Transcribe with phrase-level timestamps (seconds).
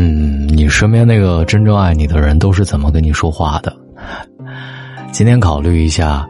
[0.00, 3.76] 嗯，你身边那个真正爱你的人都是怎么跟你说话的？
[5.10, 6.24] 今天考虑一下，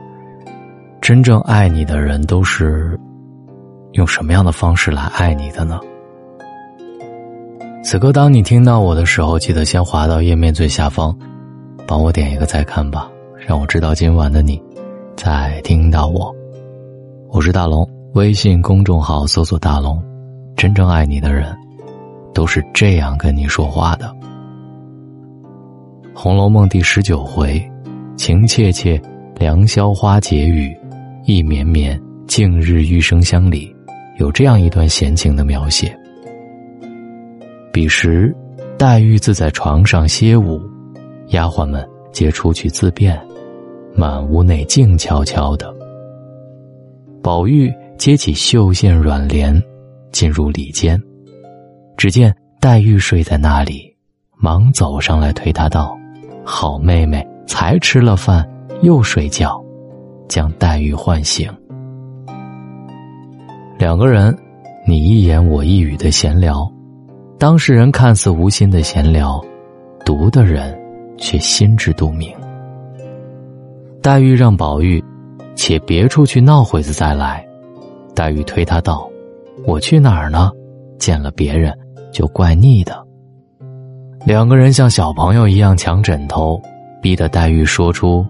[1.03, 2.99] 真正爱你的人都是
[3.93, 5.79] 用什么样的方式来爱你的呢？
[7.85, 11.15] 此刻，当你听到我的时候，记得先滑到页面最下方，
[11.87, 13.07] 帮我点一个再看吧，
[13.47, 14.59] 让我知道今晚的你
[15.15, 16.35] 在听到我。
[17.29, 20.03] 我是大龙，微信公众号搜索“大龙”，
[20.57, 21.55] 真正爱你的人。
[22.33, 24.15] 都是这样跟你说话的，
[26.15, 27.61] 《红楼梦》第十九回，
[28.17, 29.01] 情切切，
[29.37, 30.77] 良宵花解语，
[31.25, 33.75] 意绵绵，静日玉生香里，
[34.19, 35.97] 有这样一段闲情的描写。
[37.73, 38.35] 彼时，
[38.77, 40.61] 黛玉自在床上歇舞，
[41.29, 43.21] 丫鬟们皆出去自便，
[43.95, 45.75] 满屋内静悄悄的。
[47.23, 49.61] 宝玉接起绣线软帘，
[50.13, 51.01] 进入里间。
[51.99, 53.93] 只见黛玉睡在那里，
[54.37, 55.99] 忙走上来推她道
[56.47, 58.49] ：“好妹妹，才吃了饭
[58.83, 59.61] 又睡觉。”
[60.29, 61.51] 将黛玉唤醒。
[63.79, 64.37] 两个人
[64.87, 66.71] 你一言我一语的闲聊，
[67.37, 69.43] 当事人看似无心的闲聊，
[70.05, 70.79] 读的人
[71.17, 72.33] 却心知肚明。
[74.01, 75.03] 黛玉让宝玉
[75.57, 77.45] 且别处去闹会子再来，
[78.15, 79.11] 黛玉推他道
[79.67, 80.53] ：“我去哪儿呢？
[80.99, 81.77] 见了别人。”
[82.13, 83.07] 就怪腻的。
[84.25, 86.61] 两个人像小朋友一样抢枕头，
[87.01, 88.27] 逼得黛玉说出：“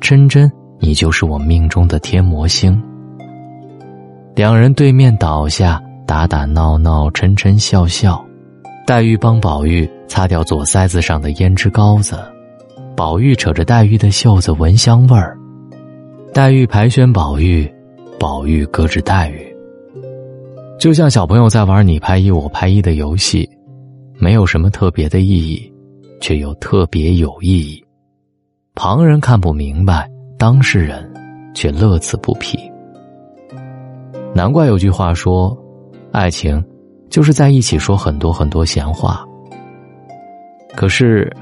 [0.00, 2.80] 真真，你就是我命中的天魔星。”
[4.34, 8.24] 两人对面倒下，打打闹闹，嗔嗔笑笑。
[8.86, 12.18] 黛玉帮宝玉擦掉左腮子上的胭脂膏子，
[12.96, 15.38] 宝玉扯着黛玉的袖子闻香味儿。
[16.32, 17.72] 黛玉排宣宝玉，
[18.18, 19.53] 宝玉搁置黛玉。
[20.78, 23.48] 就像小朋友在玩你拍一我拍一的游戏，
[24.18, 25.72] 没有什么特别的意义，
[26.20, 27.82] 却又特别有意义。
[28.74, 31.10] 旁人看不明白，当事人
[31.54, 32.58] 却乐此不疲。
[34.34, 35.56] 难怪有句话说，
[36.10, 36.62] 爱情
[37.08, 39.24] 就是在一起说很多很多闲话。
[40.74, 41.32] 可是，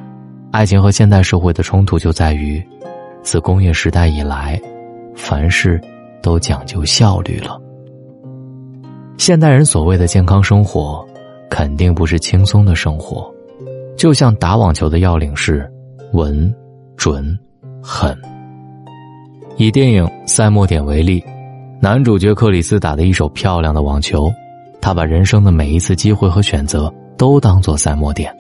[0.51, 2.63] 爱情和现代社会的冲突就在于，
[3.23, 4.61] 自工业时代以来，
[5.17, 5.81] 凡事
[6.23, 7.59] 都讲究效率了。
[9.23, 11.07] 现代人所谓的健康生活，
[11.49, 13.33] 肯定不是轻松的生活。
[13.97, 15.65] 就像打网球的要领是
[16.13, 16.53] 稳、
[16.97, 17.39] 准、
[17.81, 18.21] 狠。
[19.59, 21.25] 以电影《赛末点》为例，
[21.81, 24.29] 男主角克里斯打的一手漂亮的网球，
[24.81, 28.37] 他把人生的每一次机会和选择都当做赛末点，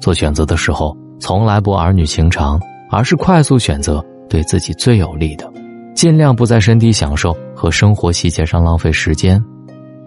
[0.00, 5.46] 做选择的时候从来不儿女情长，而是快速选择对自己最有利的，
[5.94, 9.38] 尽量不在身体享受和生活细节上浪费时间。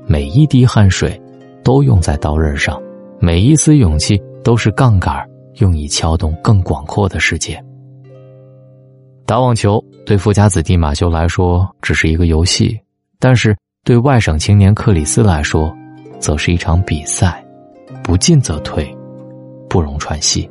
[0.07, 1.19] 每一滴汗水，
[1.63, 2.75] 都用在刀刃上；
[3.19, 7.61] 每一丝勇气，都是杠杆，用以撬动更广阔的世界。
[9.25, 12.79] 打网球对富家子弟马修来说只是一个游戏，
[13.19, 15.75] 但是对外省青年克里斯来说，
[16.19, 17.41] 则是一场比赛。
[18.03, 18.95] 不进则退，
[19.67, 20.47] 不容喘息。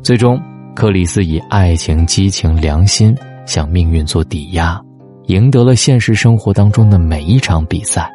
[0.00, 0.40] 最终，
[0.76, 4.80] 克里斯以爱情、激情、良心向命运做抵押。
[5.26, 8.10] 赢得了现实生活当中的每一场比赛。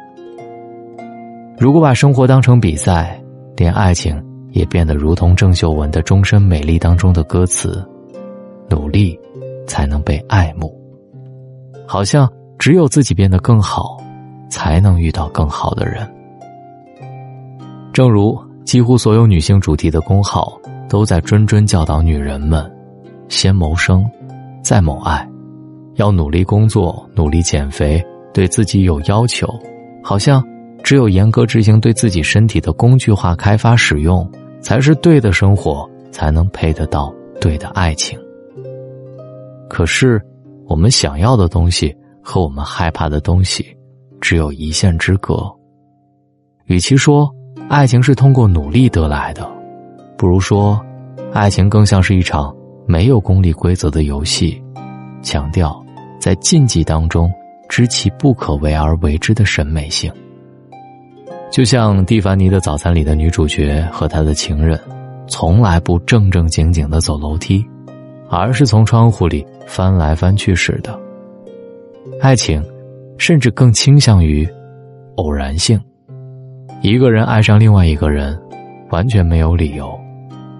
[1.58, 3.20] 如果把生活当成比赛，
[3.56, 7.86] 连爱情也变得如同郑秀文的《终身美丽》当中的歌词
[8.70, 9.18] ：“努力
[9.66, 10.74] 才能被爱慕。”
[11.86, 13.98] 好像只有自己变得更好，
[14.48, 16.08] 才能遇到更好的人。
[17.92, 20.52] 正如几乎所有女性主题的公号
[20.88, 22.70] 都在谆谆教导女人们：
[23.28, 24.08] 先谋生，
[24.62, 25.29] 再谋爱。
[25.96, 28.02] 要努力工作，努力减肥，
[28.32, 29.46] 对自己有要求。
[30.02, 30.42] 好像
[30.82, 34.26] 只有严格执行对自己身体的工具化开发使用，
[34.60, 38.18] 才是对的生活，才能配得到对的爱情。
[39.68, 40.20] 可是，
[40.66, 43.76] 我们想要的东西和我们害怕的东西，
[44.20, 45.38] 只有一线之隔。
[46.64, 47.30] 与其说
[47.68, 49.48] 爱情是通过努力得来的，
[50.16, 50.80] 不如说，
[51.32, 52.54] 爱情更像是一场
[52.86, 54.60] 没有功利规则的游戏，
[55.22, 55.84] 强调。
[56.20, 57.32] 在禁忌当中，
[57.66, 60.12] 知其不可为而为之的审美性，
[61.50, 64.78] 就像蒂凡尼的早餐里的女主角和她的情人，
[65.26, 67.64] 从来不正正经经的走楼梯，
[68.28, 70.98] 而是从窗户里翻来翻去似的。
[72.20, 72.62] 爱情，
[73.16, 74.46] 甚至更倾向于
[75.14, 75.80] 偶然性，
[76.82, 78.38] 一个人爱上另外一个人，
[78.90, 79.98] 完全没有理由，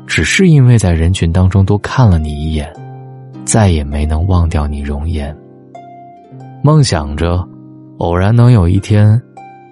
[0.06, 2.72] 只是因为在人群当中多看了你一眼，
[3.44, 5.36] 再也没能忘掉你容颜。
[6.62, 7.42] 梦想着，
[8.00, 9.20] 偶然能有一天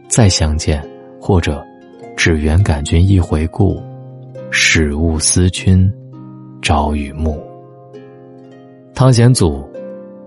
[0.09, 0.83] 再相见，
[1.21, 1.63] 或者
[2.17, 3.79] 只缘感君一回顾，
[4.51, 5.91] 始勿思君，
[6.63, 7.39] 朝与暮。
[8.95, 9.63] 汤显祖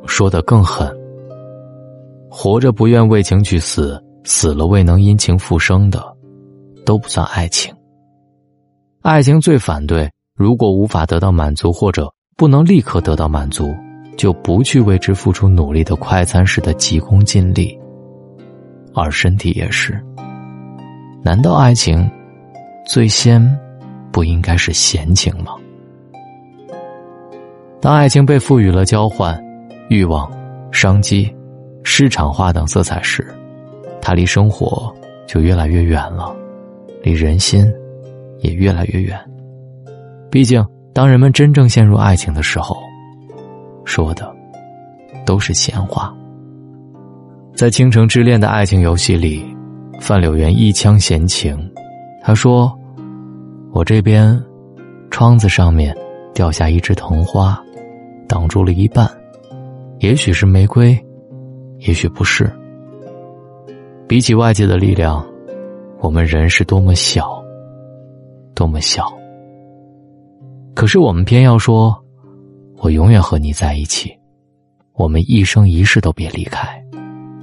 [0.06, 0.88] 说的更狠：
[2.30, 6.16] 活着不愿为情去死，死了未能因情复生的，
[6.86, 7.74] 都不算爱情。
[9.02, 12.08] 爱情最反对，如果无法得到满足，或者
[12.38, 13.68] 不能立刻得到满足，
[14.18, 17.78] 就不去为之付出努力的快餐式的急功近利。
[18.94, 20.00] 而身体也是。
[21.24, 22.10] 难道爱情
[22.86, 23.42] 最先
[24.12, 25.54] 不应该是闲情吗？
[27.80, 29.40] 当爱情被赋予了交换、
[29.90, 30.32] 欲望、
[30.72, 31.34] 商机、
[31.84, 33.26] 市场化等色彩时，
[34.02, 34.94] 它离生活
[35.28, 36.36] 就越来越远了，
[37.02, 37.66] 离人心
[38.40, 39.18] 也越来越远。
[40.30, 42.81] 毕竟，当人们真正陷入爱情的时候，
[43.86, 44.34] 说的
[45.26, 46.16] 都是闲话。
[47.56, 49.46] 在《倾城之恋》的爱情游戏里，
[50.00, 51.58] 范柳原一腔闲情。
[52.24, 52.72] 他说
[53.74, 54.42] ：“我这边
[55.10, 55.96] 窗子上面
[56.34, 57.62] 掉下一枝藤花，
[58.28, 59.10] 挡住了一半，
[60.00, 60.98] 也许是玫瑰，
[61.80, 62.52] 也许不是。
[64.08, 65.24] 比起外界的力量，
[66.00, 67.44] 我们人是多么小，
[68.56, 69.12] 多么小。
[70.74, 72.01] 可是我们偏要说，
[72.84, 74.12] 我永远和你在一起，
[74.94, 76.68] 我们一生一世都别离开。”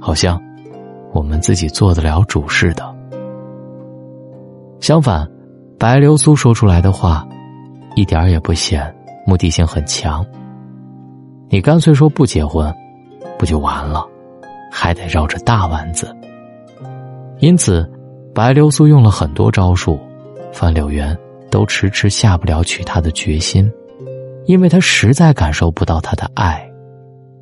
[0.01, 0.41] 好像
[1.13, 2.95] 我们自己做得了主似的。
[4.79, 5.29] 相反，
[5.77, 7.27] 白流苏说出来的话，
[7.95, 8.93] 一点也不显
[9.25, 10.25] 目的性很强。
[11.49, 12.73] 你干脆说不结婚，
[13.37, 14.05] 不就完了？
[14.71, 16.15] 还得绕着大弯子。
[17.39, 17.89] 因此，
[18.35, 19.99] 白流苏用了很多招数，
[20.53, 21.17] 范柳原
[21.49, 23.69] 都迟迟下不了娶她的决心，
[24.49, 26.67] 因为他实在感受不到她的爱，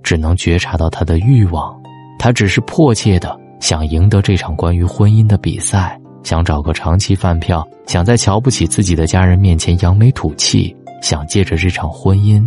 [0.03, 1.73] 只能觉察到她的欲望。
[2.19, 12.45] 他只是迫切的想赢得这场关于婚姻的比赛，想找个长期饭票，想在瞧不起自己的家人面前扬眉吐气，想借着这场婚姻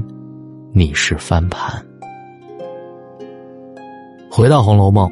[0.75, 1.83] 逆势翻盘。
[4.31, 5.09] 回到《红楼梦》，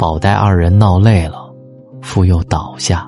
[0.00, 1.48] 宝黛二人闹累了，
[2.02, 3.06] 傅又倒下，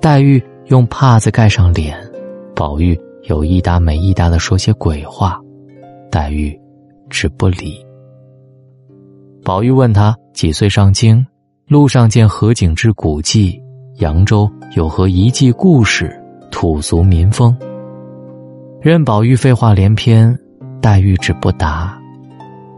[0.00, 1.98] 黛玉用帕子盖上脸，
[2.54, 5.40] 宝玉有一搭没一搭的说些鬼话，
[6.10, 6.58] 黛玉
[7.08, 7.84] 只不理。
[9.44, 11.24] 宝玉问他几岁上京，
[11.66, 13.60] 路上见何景之古迹，
[13.98, 16.20] 扬州有何遗迹故事，
[16.50, 17.56] 土俗民风。
[18.80, 20.36] 任宝玉废话连篇，
[20.80, 21.96] 黛玉只不答。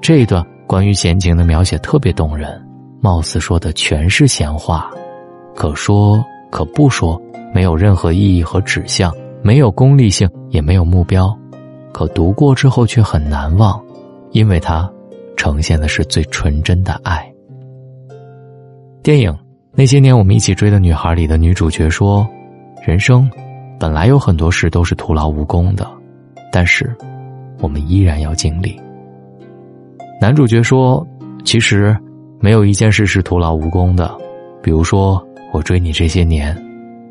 [0.03, 2.63] 这一段关于闲情的描写特别动人，
[3.01, 4.91] 貌似说的全是闲话，
[5.55, 7.21] 可说可不说，
[7.55, 9.11] 没有任何意义和指向，
[9.45, 11.39] 没有功利性，也没有目标，
[11.93, 13.81] 可读过之后却很难忘，
[14.33, 14.91] 因为它。
[15.37, 17.31] 呈现的是最纯真的爱。
[19.03, 19.31] 电影
[19.73, 22.27] 《那些年我们一起追的女孩》里的女主角说
[22.87, 23.29] ：“人生
[23.79, 25.87] 本来有很多事都是徒劳无功的，
[26.51, 26.97] 但是
[27.61, 28.81] 我们依然要经历。”
[30.19, 31.07] 男主角说
[31.45, 31.95] ：“其实
[32.41, 34.17] 没有一件事是徒劳无功的，
[34.63, 36.57] 比如说我追你这些年，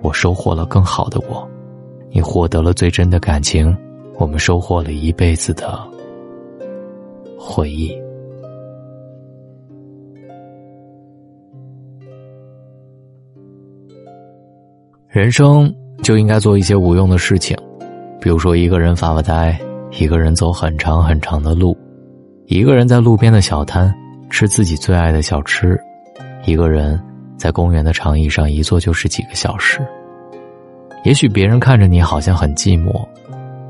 [0.02, 1.48] 我收获了更好的我；
[2.14, 3.76] 你获得了最真的感情，
[4.20, 5.78] 我们收获了一辈子的
[7.38, 7.92] 回忆。”
[15.10, 17.58] 人生就应该做一些无用的事情，
[18.22, 19.60] 比如说一个人发发呆，
[19.92, 21.76] 一个人走很长很长的路，
[22.46, 23.94] 一个人在路边的小摊
[24.30, 25.80] 吃自己最爱的小吃，
[26.46, 27.00] 一个人
[27.38, 29.82] 在公园的长椅上一坐就是几个小时。
[31.04, 33.06] 也许别人看着你好像很寂寞，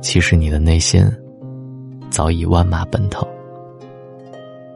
[0.01, 1.03] 其实你的内心
[2.11, 3.27] 早已万马奔腾。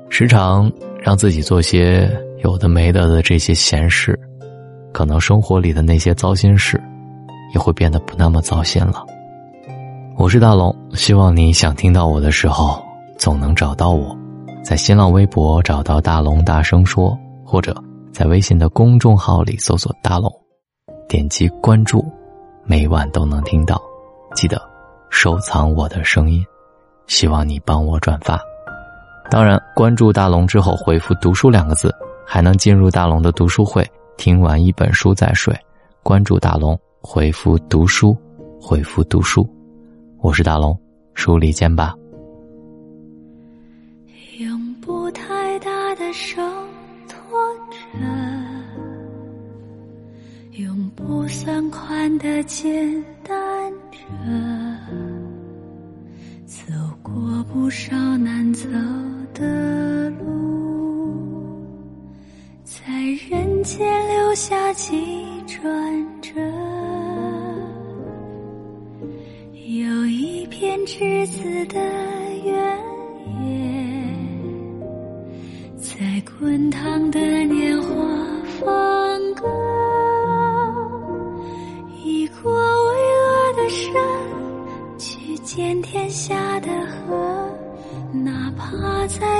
[0.09, 2.09] 时常让自己做些
[2.43, 4.19] 有的没的的这些闲事。
[4.91, 6.81] 可能生活里的那些糟心事，
[7.53, 9.05] 也会变得不那么糟心了。
[10.15, 12.83] 我是大龙，希望你想听到我的时候，
[13.19, 14.17] 总能找到我，
[14.63, 17.75] 在新浪微博找到大龙大声说，或者
[18.11, 20.31] 在微信的公众号里搜索大龙，
[21.07, 22.03] 点击关注，
[22.69, 23.81] 每晚都能听到。
[24.35, 24.61] 记得
[25.09, 26.45] 收藏我的声音，
[27.07, 28.37] 希望你帮我转发。
[29.31, 31.95] 当然，关注大龙之后回复“读书”两个字，
[32.25, 33.89] 还能进入大龙的读书会。
[34.17, 35.57] 听完一本书再睡，
[36.03, 38.17] 关注大龙，回复读书，
[38.59, 39.47] 回复读书，
[40.19, 40.77] 我是大龙，
[41.13, 41.95] 书里见吧。
[44.39, 46.41] 用不太大的手
[50.57, 52.91] 用不算宽的肩
[53.23, 53.99] 担着，
[56.47, 56.73] 走
[57.03, 58.67] 过不少难走
[59.35, 61.61] 的路，
[62.63, 62.91] 在
[63.29, 64.95] 人间留下几
[65.45, 66.31] 转折。
[69.53, 71.96] 有一片赤子的。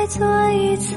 [0.08, 0.96] 做一次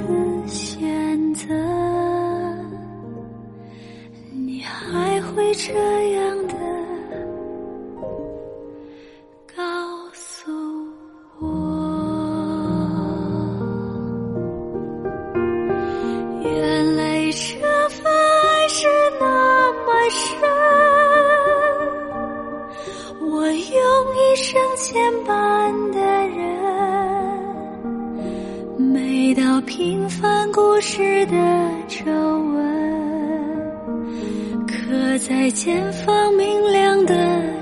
[35.28, 37.14] 在前方明亮的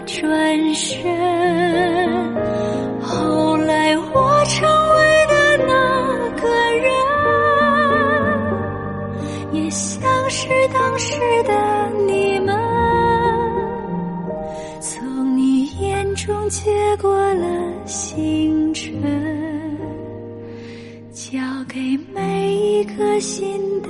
[0.06, 1.04] 转身。
[3.02, 5.34] 后来我成为的
[5.66, 5.72] 那
[6.40, 6.48] 个
[6.78, 6.86] 人，
[9.52, 12.56] 也像是当时的你们。
[14.80, 17.44] 从你眼中接过了
[17.86, 18.92] 星辰，
[21.12, 23.88] 交给每一颗新的。